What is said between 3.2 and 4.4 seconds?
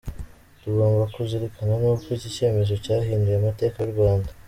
amateka y’Urwanda.